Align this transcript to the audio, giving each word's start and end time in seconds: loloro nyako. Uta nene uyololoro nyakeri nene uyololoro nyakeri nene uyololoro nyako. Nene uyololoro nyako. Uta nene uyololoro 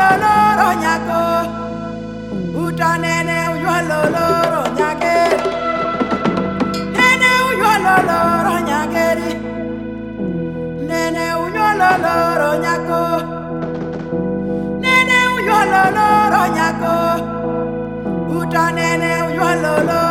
loloro 0.00 0.68
nyako. 0.82 1.22
Uta 2.64 2.90
nene 3.02 3.36
uyololoro 3.54 4.62
nyakeri 4.78 5.38
nene 6.96 7.30
uyololoro 7.48 8.54
nyakeri 8.68 9.30
nene 10.88 11.24
uyololoro 11.44 12.50
nyako. 12.64 13.00
Nene 14.84 15.18
uyololoro 15.36 16.42
nyako. 16.56 16.94
Uta 18.38 18.64
nene 18.78 19.10
uyololoro 19.28 20.09